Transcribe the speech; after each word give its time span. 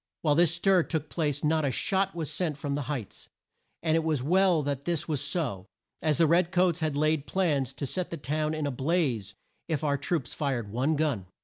While 0.23 0.33
this 0.33 0.55
stir 0.55 0.81
took 0.81 1.09
place 1.09 1.43
not 1.43 1.63
a 1.63 1.69
shot 1.69 2.15
was 2.15 2.31
sent 2.33 2.57
from 2.57 2.73
the 2.73 2.89
Heights, 2.89 3.29
and 3.83 3.95
it 3.95 4.03
was 4.03 4.23
well 4.23 4.63
that 4.63 4.85
this 4.85 5.07
was 5.07 5.21
so, 5.21 5.67
as 6.01 6.17
the 6.17 6.25
red 6.25 6.51
coats 6.51 6.79
had 6.79 6.95
laid 6.95 7.27
plans 7.27 7.71
to 7.75 7.85
set 7.85 8.09
the 8.09 8.17
town 8.17 8.55
in 8.55 8.65
a 8.65 8.71
blaze 8.71 9.35
if 9.67 9.83
our 9.83 9.99
troops 9.99 10.33
fired 10.33 10.71
one 10.71 10.95
gun. 10.95 11.27